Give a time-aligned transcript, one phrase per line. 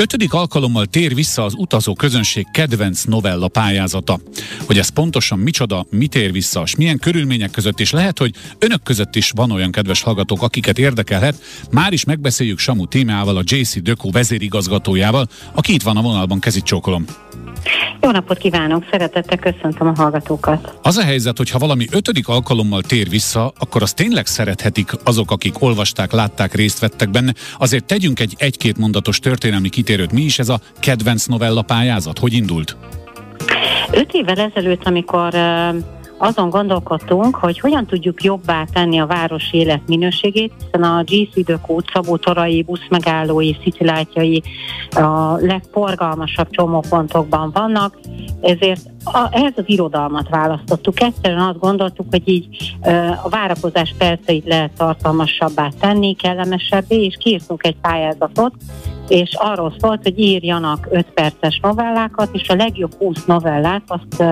[0.00, 4.18] Ötödik alkalommal tér vissza az utazó közönség kedvenc novella pályázata.
[4.66, 8.82] Hogy ez pontosan micsoda, mit ér vissza, és milyen körülmények között is lehet, hogy önök
[8.82, 11.42] között is van olyan kedves hallgatók, akiket érdekelhet.
[11.70, 16.64] Már is megbeszéljük Samu témával, a JC Döko vezérigazgatójával, aki itt van a vonalban, kezit
[16.64, 17.04] csókolom.
[18.00, 20.78] Jó napot kívánok, szeretettel köszöntöm a hallgatókat.
[20.82, 25.30] Az a helyzet, hogy ha valami ötödik alkalommal tér vissza, akkor azt tényleg szerethetik azok,
[25.30, 27.34] akik olvasták, látták, részt vettek benne.
[27.58, 29.88] Azért tegyünk egy egy-két mondatos történelmi kitérőt.
[30.12, 32.18] Mi is ez a kedvenc novella pályázat?
[32.18, 32.76] Hogy indult?
[33.92, 35.34] Öt évvel ezelőtt, amikor
[36.18, 42.62] azon gondolkodtunk, hogy hogyan tudjuk jobbá tenni a város életminőségét, hiszen a GC Dökó Szabó-Torai
[42.62, 44.42] buszmegállói, szicilátjai
[44.90, 47.98] a legforgalmasabb csomópontokban vannak,
[48.40, 51.02] ezért a, ehhez az irodalmat választottuk.
[51.02, 52.74] Egyszerűen azt gondoltuk, hogy így
[53.22, 58.52] a várakozás perceit lehet tartalmasabbá tenni, kellemesebbé, és kiírtunk egy pályázatot,
[59.10, 64.22] és arról szólt, hogy írjanak 5 perces novellákat, és a legjobb 20 novellát, azt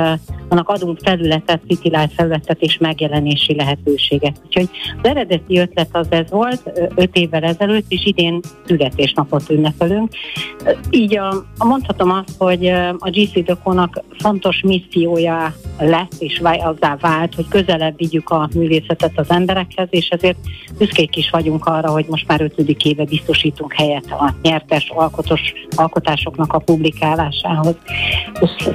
[0.48, 4.40] annak adunk felületet, City Life felületet és megjelenési lehetőséget.
[4.46, 4.68] Úgyhogy
[5.02, 10.12] az eredeti ötlet az ez volt 5 évvel ezelőtt, és idén születésnapot ünnepelünk.
[10.90, 12.66] Így a, mondhatom azt, hogy
[12.98, 19.30] a GC Dokónak fontos missziója lett, és azzá vált, hogy közelebb vigyük a művészetet az
[19.30, 20.38] emberekhez, és ezért
[20.78, 25.40] büszkék is vagyunk arra, hogy most már ötödik éve biztosítunk helyet a nyert nyertes alkotos,
[25.76, 27.76] alkotásoknak a publikálásához.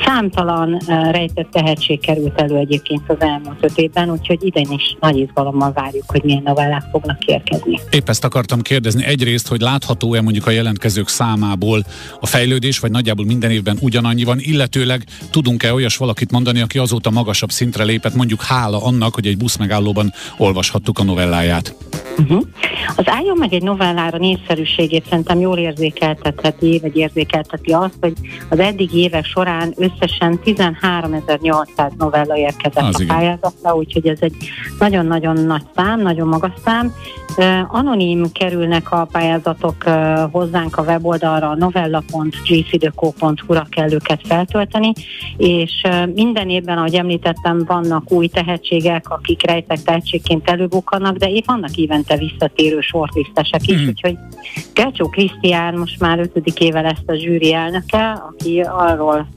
[0.05, 5.71] Számtalan rejtett tehetség került elő egyébként az elmúlt öt évben, úgyhogy idén is nagy izgalommal
[5.71, 7.79] várjuk, hogy milyen novellák fognak érkezni.
[7.91, 9.05] Épp ezt akartam kérdezni.
[9.05, 11.85] Egyrészt, hogy látható-e mondjuk a jelentkezők számából
[12.19, 17.09] a fejlődés, vagy nagyjából minden évben ugyanannyi van, illetőleg tudunk-e olyas valakit mondani, aki azóta
[17.09, 21.75] magasabb szintre lépett, mondjuk hála annak, hogy egy buszmegállóban olvashattuk a novelláját?
[22.17, 22.41] Uh-huh.
[22.95, 28.13] Az álljon meg egy novellára népszerűségét szerintem jól érzékeltetheti, vagy érzékelteti azt, hogy
[28.49, 34.35] az eddig évek során összesen 13.800 novella érkezett az a pályázatra, úgyhogy ez egy
[34.79, 36.93] nagyon-nagyon nagy szám, nagyon magas szám.
[37.67, 39.83] Anonim kerülnek a pályázatok
[40.31, 44.93] hozzánk a weboldalra, a novella.gcdeco.hu-ra kell őket feltölteni,
[45.37, 45.71] és
[46.13, 52.17] minden évben, ahogy említettem, vannak új tehetségek, akik rejtek tehetségként előbukkanak, de épp vannak évente
[52.17, 53.87] visszatérő sortlisztesek is, mm.
[53.87, 54.17] úgyhogy
[54.73, 59.27] Gácsó Krisztián most már ötödik éve lesz a zsűri elnöke, aki arról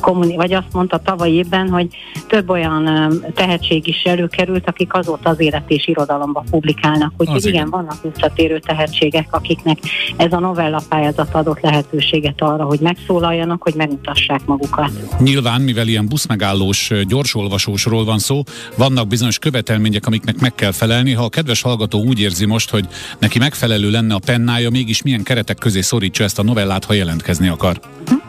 [0.00, 1.88] kommuni- vagy azt mondta tavaly évben, hogy
[2.28, 7.12] több olyan tehetség is előkerült, akik azóta az élet és irodalomba publikálnak.
[7.16, 9.78] Úgyhogy igen, igen, vannak visszatérő tehetségek, akiknek
[10.16, 14.90] ez a novella pályázat adott lehetőséget arra, hogy megszólaljanak, hogy megmutassák magukat.
[15.18, 18.42] Nyilván, mivel ilyen buszmegállós, gyorsolvasósról van szó,
[18.76, 21.12] vannak bizonyos követelmények, amiknek meg kell felelni.
[21.12, 22.88] Ha a kedves hallgató úgy érzi most, hogy
[23.18, 27.48] neki megfelelő lenne a pennája, mégis milyen keretek közé szorítsa ezt a novellát, ha jelentkezni
[27.48, 27.80] akar?
[28.06, 28.23] Hm?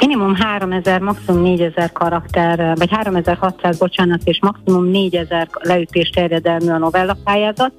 [0.00, 7.16] Minimum 3000, maximum 4000 karakter, vagy 3600, bocsánat, és maximum 4000 leütés terjedelmű a novella
[7.24, 7.72] pályázat.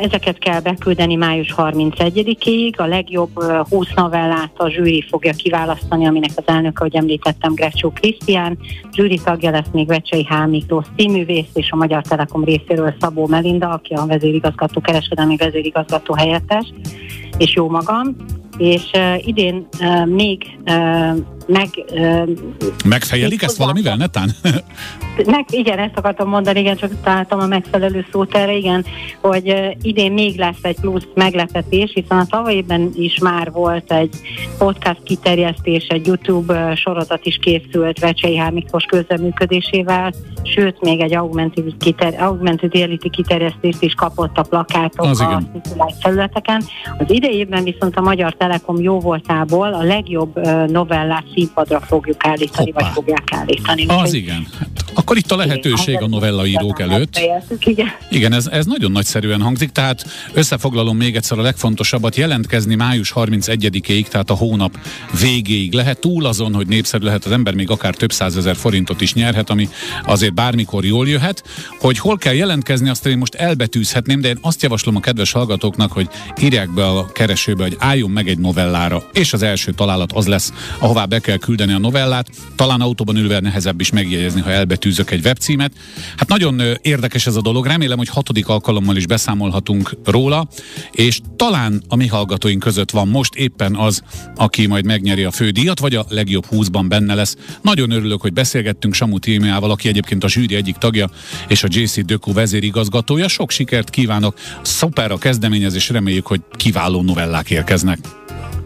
[0.00, 2.76] Ezeket kell beküldeni május 31-ig.
[2.76, 8.58] A legjobb 20 novellát a zsűri fogja kiválasztani, aminek az elnöke, hogy említettem, Grecsó Krisztián.
[8.92, 10.46] Zsűri tagja lesz még Vecsei H.
[10.46, 16.72] Miklós színművész és a Magyar Telekom részéről Szabó Melinda, aki a vezérigazgató, kereskedelmi vezérigazgató helyettes,
[17.38, 18.16] és jó magam
[18.58, 19.68] és idén
[20.04, 20.58] még
[21.46, 21.68] meg...
[21.90, 22.28] Uh,
[22.84, 24.30] Megfejelik ezt valamivel, netán?
[25.26, 28.84] meg, igen, ezt akartam mondani, igen, csak találtam a megfelelő szót erre, igen,
[29.20, 34.14] hogy uh, idén még lesz egy plusz meglepetés, hiszen a tavalyban is már volt egy
[34.58, 38.52] podcast kiterjesztés, egy YouTube sorozat is készült Vecsei H.
[38.52, 40.12] Miklós közleműködésével,
[40.42, 45.42] sőt, még egy augmented, kiter, augmented reality kiterjesztést is kapott a plakátok Az a
[46.00, 46.62] felületeken.
[46.98, 52.84] Az idejében viszont a Magyar Telekom jó voltából a legjobb novellát színpadra fogjuk állítani, Hoppá.
[52.84, 53.86] vagy fogják állítani.
[53.86, 54.46] Az Úgy, igen.
[54.94, 57.16] Hát, akkor itt a lehetőség a novellaírók előtt.
[58.10, 64.06] Igen, ez, ez nagyon nagyszerűen hangzik, tehát összefoglalom még egyszer a legfontosabbat, jelentkezni május 31-ig,
[64.08, 64.78] tehát a hónap
[65.20, 69.14] végéig lehet, túl azon, hogy népszerű lehet az ember, még akár több százezer forintot is
[69.14, 69.68] nyerhet, ami
[70.06, 71.44] azért bármikor jól jöhet.
[71.78, 75.92] Hogy hol kell jelentkezni, azt én most elbetűzhetném, de én azt javaslom a kedves hallgatóknak,
[75.92, 76.08] hogy
[76.40, 80.52] írják be a keresőbe, hogy álljon meg egy novellára, és az első találat az lesz,
[80.78, 82.28] ahová be kell küldeni a novellát.
[82.56, 84.50] Talán autóban ülve nehezebb is megjegyezni, ha
[84.84, 85.72] elbetűzök egy webcímet.
[86.16, 90.48] Hát nagyon érdekes ez a dolog, remélem, hogy hatodik alkalommal is beszámolhatunk róla,
[90.92, 94.02] és talán a mi hallgatóink között van most éppen az,
[94.36, 97.36] aki majd megnyeri a fődíjat, vagy a legjobb húszban benne lesz.
[97.62, 101.10] Nagyon örülök, hogy beszélgettünk Samu Tímiával, aki egyébként a zsűri egyik tagja,
[101.48, 103.28] és a JC Döku vezérigazgatója.
[103.28, 107.98] Sok sikert kívánok, szuper a kezdeményezés, reméljük, hogy kiváló novellák érkeznek.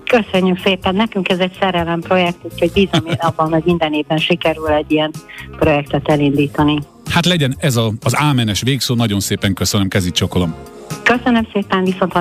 [0.09, 4.69] Köszönjük szépen, nekünk ez egy szerelem projekt, úgyhogy bízom én abban, hogy minden évben sikerül
[4.69, 5.11] egy ilyen
[5.59, 6.79] projektet elindítani.
[7.11, 10.55] Hát legyen ez a, az ámenes végszó, nagyon szépen köszönöm, kezit csokolom.
[11.03, 12.15] Köszönöm szépen, viszont